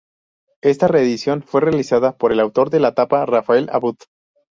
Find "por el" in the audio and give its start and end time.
2.17-2.39